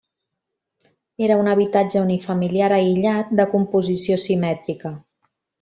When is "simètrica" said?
4.27-4.97